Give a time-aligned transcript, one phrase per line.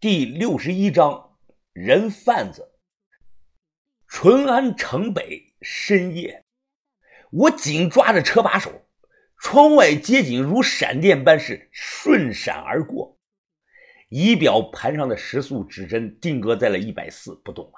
[0.00, 1.36] 第六十一章
[1.74, 2.72] 人贩子。
[4.08, 6.46] 淳安城北深夜，
[7.30, 8.88] 我紧抓着车把手，
[9.42, 13.18] 窗外街景如闪电般是瞬闪而过。
[14.08, 17.74] 仪表盘上的时速指针定格在了一百四不动了，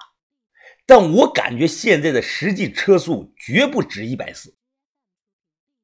[0.85, 4.55] 但我感觉现在的实际车速绝不止一百四。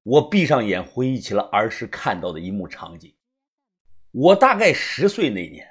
[0.03, 3.13] 我闭上眼，回忆起了儿时看到的一幕场景。
[4.11, 5.67] 我大概十岁那年，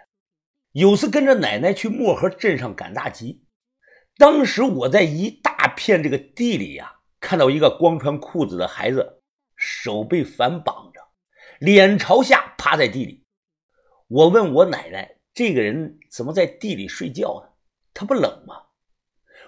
[0.72, 3.44] 有次跟着奶奶去漠河镇上赶大集。
[4.16, 9.22] 当时我在一大片这个地里呀，看到一个光穿裤子的孩子，
[9.56, 11.00] 手被反绑着，
[11.58, 13.24] 脸朝下趴在地里。
[14.08, 17.52] 我问我奶奶：“这个人怎么在地里睡觉呢？
[17.94, 18.54] 他不冷吗？”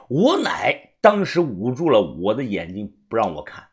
[0.08, 3.68] 我奶当时捂住了我的眼睛，不让我看。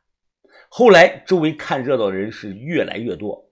[0.70, 3.52] 后来周围看热闹的人是越来越多。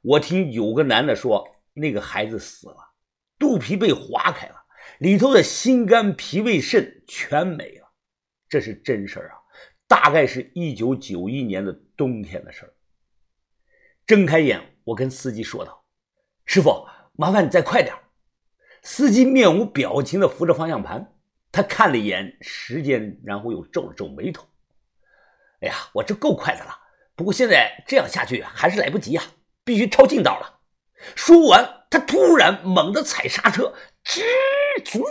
[0.00, 2.91] 我听有个男的说，那个孩子死了，
[3.42, 4.62] 肚皮被划开了。
[4.98, 7.92] 里头的心肝脾胃肾全没了，
[8.48, 9.34] 这是真事儿啊！
[9.88, 12.72] 大概是一九九一年的冬天的事儿。
[14.06, 15.84] 睁开眼，我跟司机说道
[16.46, 17.92] ：“师傅，麻烦你再快点。”
[18.84, 21.12] 司机面无表情地扶着方向盘，
[21.50, 24.46] 他看了一眼时间，然后又皱了皱眉头
[25.62, 26.78] ：“哎呀，我这够快的了，
[27.16, 29.24] 不过现在这样下去还是来不及啊，
[29.64, 30.60] 必须抄近道了。”
[31.14, 34.22] 说完，他突然猛地踩刹车，吱。
[34.84, 35.04] 足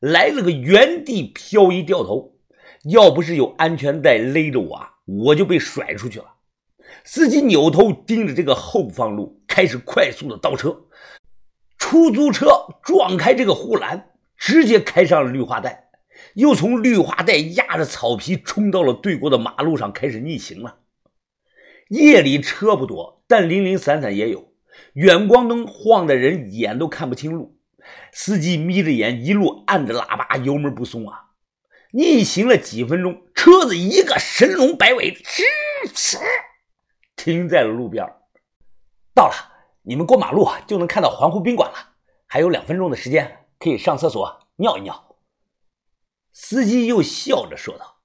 [0.00, 2.34] 来了个原地漂移掉头，
[2.90, 6.24] 要不是有安全带勒着我啊，我就被甩出去了。
[7.04, 10.86] 司机扭头盯着这个后方路，开始快速的倒车。
[11.78, 12.46] 出租车
[12.82, 15.90] 撞开这个护栏，直接开上了绿化带，
[16.34, 20.78] 又从绿化带压着草皮冲到了对过的马路上，开始逆行了。
[21.88, 24.49] 夜里车不多，但零零散散也有，
[24.94, 27.58] 远光灯晃的人眼都看不清路。
[28.12, 31.30] 司机眯着眼，一路按着喇叭，油门不松啊！
[31.92, 35.42] 逆行了几分钟，车子一个神龙摆尾，吱
[35.92, 36.18] 吱，
[37.16, 38.06] 停在了路边。
[39.12, 39.34] 到了，
[39.82, 41.96] 你们过马路就能看到环湖宾馆了。
[42.26, 45.16] 还有两分钟的时间，可以上厕所尿一尿。
[46.32, 47.96] 司机又笑着说道：“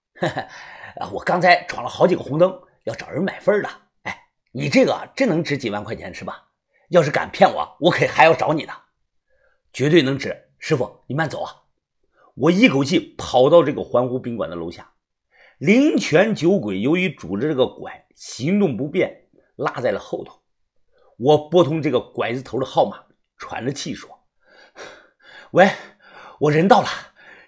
[1.14, 3.70] 我刚才闯了好几个红灯，要找人买分的。
[4.04, 6.48] 哎，你这个真能值几万块钱是吧？
[6.90, 8.74] 要是敢骗我，我可还要找你呢。”
[9.74, 11.64] 绝对能值，师傅，你慢走啊！
[12.36, 14.94] 我一口气跑到这个环湖宾馆的楼下。
[15.58, 20.42] 灵泉酒鬼由于拄着这个拐，行动不便，拉在了后头。
[21.18, 23.04] 我拨通这个拐子头的号码，
[23.38, 24.26] 喘着气说
[25.52, 25.70] ：“喂，
[26.40, 26.88] 我人到了，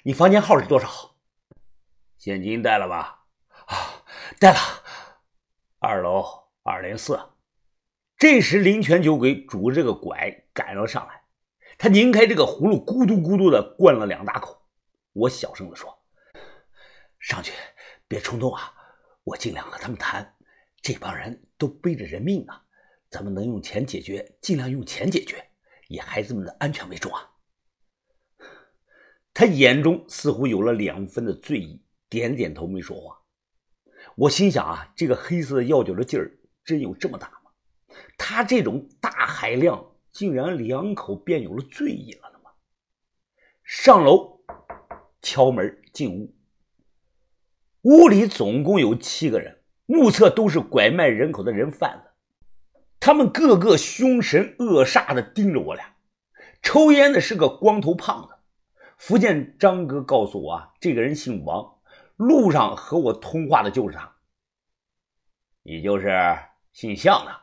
[0.04, 0.88] 你房间号是多少？
[2.18, 3.26] 现金带了吧？
[3.68, 4.04] 啊，
[4.40, 4.60] 带了。
[5.80, 6.26] 二楼
[6.64, 7.18] 二零四。”
[8.18, 11.22] 这时，林泉酒鬼拄着这个拐赶了上来。
[11.78, 14.60] 他拧开这个葫芦，咕嘟咕嘟的灌了两大口。
[15.14, 15.96] 我小声的说
[17.22, 17.54] ：“上去，
[18.08, 18.74] 别冲动啊，
[19.24, 20.34] 我尽量和他们谈。
[20.82, 22.54] 这帮人都背着人命呢，
[23.12, 25.52] 咱们能用钱解决，尽量用钱解决，
[25.88, 27.22] 以孩子们的安全为重啊。”
[29.32, 33.16] 他眼中似乎有了两分的醉意，点点头，没说话。
[34.16, 37.32] 我心想啊，这个黑色药酒的劲儿真有这么大？
[38.18, 39.94] 他这种大海量。
[40.10, 42.50] 竟然两口便有了醉意了吗？
[43.64, 44.42] 上楼
[45.22, 46.34] 敲门进屋，
[47.84, 52.10] 屋里总共有七个人，目测都是拐卖人口的人贩子。
[53.00, 55.94] 他们个个凶神恶煞的盯着我俩。
[56.64, 58.34] 抽烟的是个光头胖子，
[58.98, 61.78] 福建张哥告诉我啊，这个人姓王，
[62.16, 64.16] 路上和我通话的就是他。
[65.62, 66.10] 你就是
[66.74, 67.42] 姓向的，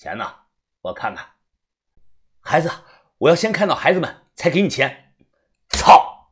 [0.00, 0.24] 钱呢？
[0.80, 1.26] 我看看。
[2.40, 2.70] 孩子，
[3.18, 5.12] 我要先看到孩子们才给你钱。
[5.68, 6.30] 操！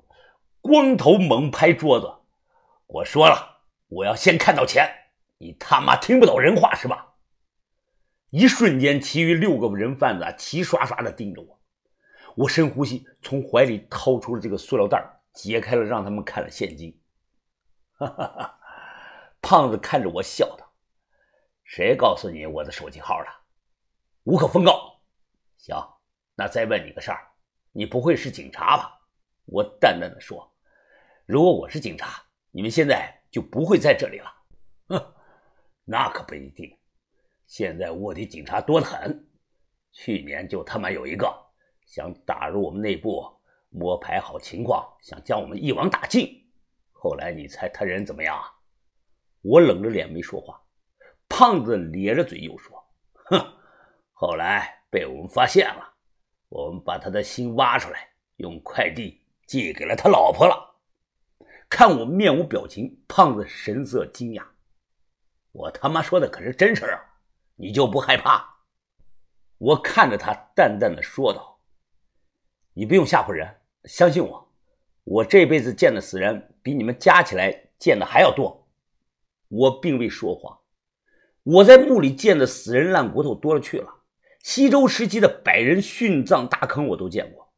[0.62, 2.10] 光头猛拍桌子。
[2.86, 5.10] 我说了，我要先看到钱。
[5.36, 7.16] 你他妈听不懂人话是吧？
[8.30, 11.60] 一瞬间，其余六个人贩子齐刷刷的盯着我。
[12.36, 16.98] 我深呼吸，从怀里掏出了这个塑料袋，解开了，让他们看了现金。
[17.98, 18.59] 哈哈哈！
[19.42, 20.72] 胖子看着我笑道
[21.64, 23.37] ：“谁告诉你我的手机号的？
[24.28, 25.01] 无可奉告。
[25.57, 25.75] 行。
[26.34, 27.33] 那再问你个事儿，
[27.72, 29.01] 你不会是警察吧？
[29.47, 30.54] 我淡淡的说
[31.25, 34.30] ：“如果我是警察，你们现在就不会在这里了。”
[34.89, 35.15] 哼，
[35.86, 36.78] 那可不一定。
[37.47, 39.27] 现在卧底警察多得很，
[39.92, 41.27] 去年就他妈有一个
[41.86, 43.27] 想打入我们内部，
[43.71, 46.28] 摸排好情况，想将我们一网打尽。
[46.92, 48.45] 后来你猜他人怎么样啊？
[49.41, 50.63] 我冷着脸没说话。
[51.31, 52.78] 胖子咧着嘴又说
[53.31, 53.58] ：“哼，
[54.20, 55.94] 后来被我们发现了。”
[56.50, 60.76] 我们把他的心挖出来，用快递寄给了他老婆了。
[61.68, 64.42] 看我面无表情，胖子神色惊讶。
[65.53, 66.98] 我他妈说的可是真事啊！
[67.56, 68.56] 你就不害怕？
[69.59, 71.60] 我看着他，淡淡的说道
[72.72, 74.53] ：“你不用吓唬人，相信我，
[75.04, 78.66] 我这辈子见的死人比你们加起来见的还要多。”
[79.48, 80.59] 我并未说谎，
[81.42, 83.97] 我在墓里见的死人烂骨头多了去了。
[84.42, 87.52] 西周时期的百人殉葬大坑我都见过。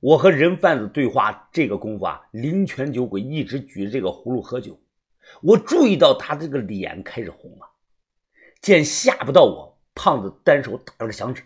[0.00, 4.80] 我和人贩子对话这个功夫啊，灵泉酒鬼一直举着这个葫芦喝酒。
[5.42, 7.70] 我注意到他这个脸开始红了。
[8.60, 11.42] 见吓不到我，胖子单手打了个响指，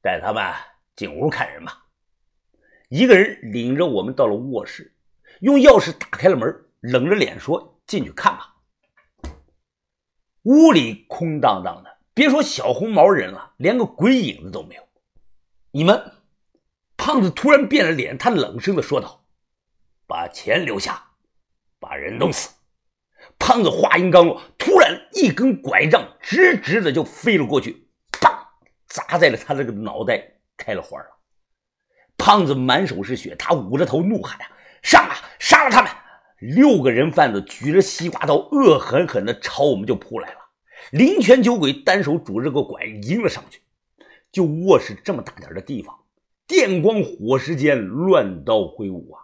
[0.00, 0.42] 带他们
[0.94, 1.86] 进屋看人吧。
[2.88, 4.94] 一个人领着我们到了卧室，
[5.40, 8.56] 用钥匙打开了门，冷着脸说：“进去看吧。”
[10.44, 11.95] 屋里空荡荡的。
[12.16, 14.82] 别说小红毛人了，连个鬼影子都没有。
[15.72, 16.14] 你们，
[16.96, 19.26] 胖子突然变了脸，他冷声的说道
[20.08, 21.08] ：“把钱留下，
[21.78, 22.48] 把人弄死。”
[23.38, 28.34] 胖子话音刚落，突然一根拐杖直直的就飞了过去，砰，
[28.88, 31.18] 砸在了他这个脑袋，开了花了。
[32.16, 34.48] 胖子满手是血，他捂着头怒喊：“啊，
[34.82, 35.92] 上啊，杀了他们！”
[36.40, 40.45] 六个人贩子举着西瓜刀，恶狠狠的朝我们就扑来了。
[40.92, 43.60] 灵泉酒鬼单手拄着个拐迎了上去，
[44.30, 45.98] 就卧室这么大点的地方，
[46.46, 49.20] 电光火石间乱刀挥舞啊！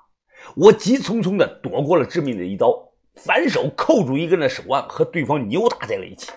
[0.56, 6.32] 我急匆匆的躲过了致命的一刀，反手扣住一个人的手腕，和对方扭打在了一起。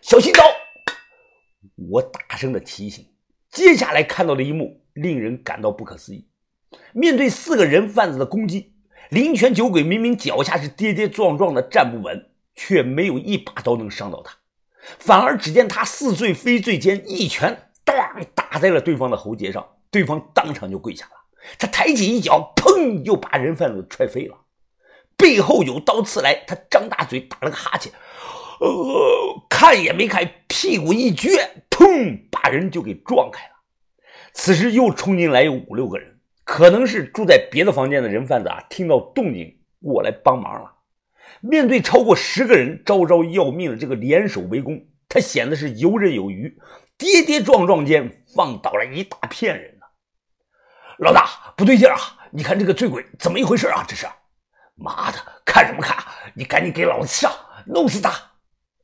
[0.00, 0.42] 小心刀！
[1.76, 3.06] 我大声的提醒。
[3.50, 6.26] 接下来看到的一幕令人感到不可思议：
[6.92, 8.72] 面对四个人贩子的攻击，
[9.10, 12.31] 灵泉酒鬼明明脚下是跌跌撞撞的站不稳。
[12.54, 14.34] 却没有一把刀能伤到他，
[14.98, 17.96] 反而只见他似醉非醉间，一拳当
[18.34, 21.12] 打在了对方的喉结上，对方当场就跪下了。
[21.58, 24.36] 他抬起一脚，砰，又把人贩子踹飞了。
[25.16, 27.92] 背后有刀刺来，他张大嘴打了个哈欠，
[28.60, 33.52] 呃，看也没看，屁股一撅，砰，把人就给撞开了。
[34.32, 40.72] 此时又冲进来有五六个人，可能是住在别的房间的人贩子啊，听到动静过来帮忙了。
[41.42, 46.56] 面对超过十个人招招要命的这个联手围攻，他显得是游刃有余，
[46.96, 49.86] 跌跌撞撞间放倒了一大片人呢。
[50.98, 51.96] 老大，不对劲啊！
[52.30, 53.84] 你看这个醉鬼怎么一回事啊？
[53.88, 54.06] 这是，
[54.76, 55.96] 妈的，看什么看？
[56.34, 57.32] 你赶紧给老子上，
[57.66, 58.12] 弄死他！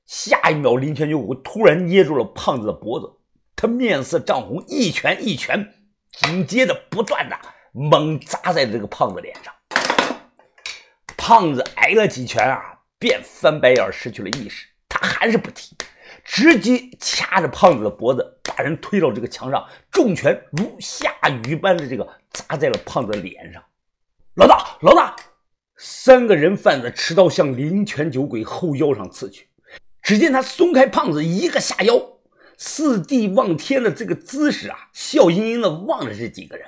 [0.04, 3.08] 下一秒，林泉就突然捏住了胖子的脖子，
[3.54, 5.74] 他面色涨红，一拳一拳
[6.10, 7.38] 紧接着不断的
[7.72, 9.54] 猛砸在这个胖子脸上。
[11.28, 14.66] 胖子挨了几拳啊，便翻白眼，失去了意识。
[14.88, 15.76] 他还是不提，
[16.24, 21.12] 直接掐着胖子的脖子，把人推到这个墙上，重拳如下
[21.44, 23.62] 雨般的这个砸在了胖子脸上。
[24.36, 25.14] 老大，老大！
[25.76, 29.50] 三个人贩子持刀向灵泉酒鬼后腰上刺去。
[30.00, 32.00] 只见他松开胖子，一个下腰，
[32.56, 36.66] 四地望天的这个姿势啊，笑盈盈的望着这几个人。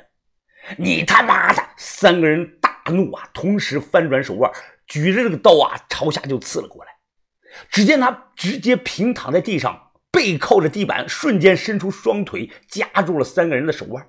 [0.77, 1.67] 你他妈的！
[1.79, 2.59] 三个人。
[2.85, 3.29] 大怒啊！
[3.33, 4.51] 同时翻转手腕，
[4.87, 6.91] 举着这个刀啊，朝下就刺了过来。
[7.69, 14.07] 只见他直接平躺在地上，背靠着地板，瞬间伸出双腿夹住了三个人的手腕。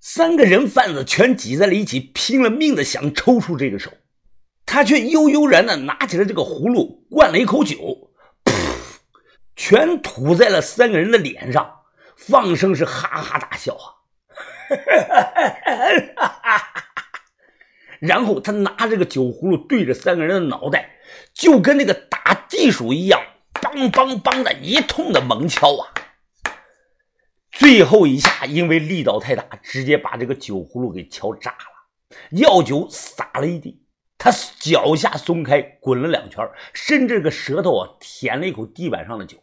[0.00, 3.90] 三个人贩子全挤在了一起，拼了命的想抽出这个手，
[4.66, 8.10] 他却悠悠然的拿起了这个葫芦，灌了一口酒，
[8.44, 8.52] 噗，
[9.56, 11.70] 全吐在了三个人的脸上，
[12.16, 13.96] 放声是哈哈大笑啊！
[16.16, 16.84] 哈哈哈！
[18.06, 20.90] 然后他拿这个酒葫芦对着三个人的脑袋，
[21.32, 23.18] 就跟那个打地鼠一样，
[23.54, 25.88] 梆梆梆的一通的猛敲啊！
[27.50, 33.80] 最后一下因为力道太大，直接把这个酒葫芦给敲炸了，药酒洒了一地。
[34.18, 34.30] 他
[34.60, 39.38] 脚下松开，滚了两圈，伸着个舌头啊，舔了一口地板上的酒。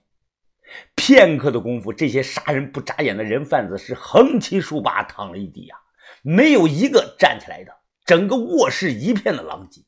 [0.93, 5.75] 片刻的功夫，这些杀人不眨眼的人贩子是横七竖八躺了一地呀，
[6.21, 7.80] 没有一个站起来的。
[8.11, 9.83] 整个卧室一片的狼藉，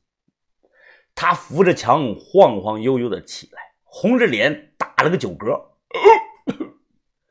[1.14, 5.62] 他扶着墙晃晃悠悠的起来，红着脸打了个酒嗝，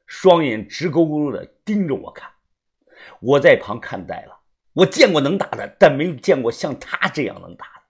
[0.06, 2.30] 双眼直勾勾的盯着我看。
[3.22, 4.42] 我在旁看呆了。
[4.74, 7.82] 我见过能打的，但没见过像他这样能打的。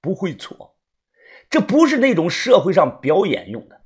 [0.00, 0.74] 不会错，
[1.48, 3.82] 这不是那种社会上表演用的。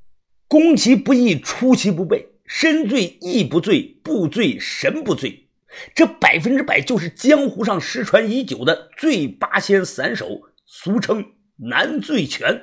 [0.48, 5.45] 攻其不意，出其不备，身醉意不醉，不醉神不醉。
[5.94, 12.62] 这百分之百就是江湖上失传已久的醉八仙散手，俗称南醉拳。